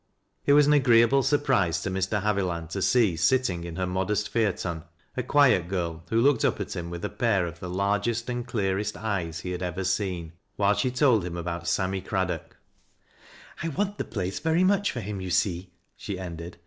It 0.47 0.53
was 0.53 0.65
an 0.65 0.73
agreeable 0.73 1.21
surprise 1.21 1.79
to 1.83 1.91
Mr. 1.91 2.23
Haviland 2.23 2.69
to 2.71 2.81
see 2.81 3.15
sitting 3.15 3.63
in 3.63 3.75
her 3.75 3.85
modest 3.85 4.29
phaeton, 4.29 4.81
a 5.15 5.21
quiet 5.21 5.67
girl 5.67 6.01
who 6.09 6.19
looked 6.19 6.43
up 6.43 6.59
at 6.59 6.75
him 6.75 6.89
with 6.89 7.05
a 7.05 7.09
pair 7.11 7.45
of 7.45 7.59
the 7.59 7.69
largest 7.69 8.27
and 8.27 8.47
clearest 8.47 8.97
eyes 8.97 9.41
he 9.41 9.51
bad 9.51 9.61
ever 9.61 9.83
seen, 9.83 10.33
while 10.55 10.73
she 10.73 10.89
told 10.89 11.23
him 11.23 11.37
about 11.37 11.67
Sammy 11.67 12.01
Craddock," 12.01 12.57
I 13.63 13.67
want 13.67 13.99
the 13.99 14.03
place 14.03 14.39
very 14.39 14.63
much 14.63 14.89
for 14.91 15.01
him, 15.01 15.21
you 15.21 15.29
see," 15.29 15.69
she 15.95 16.17
ended. 16.17 16.57